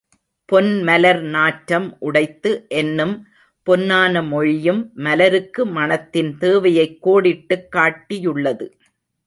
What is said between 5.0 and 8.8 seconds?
மலருக்கு மணத்தின் தேவையைக் கோடிட்டுக் காட்டியுள்ளது.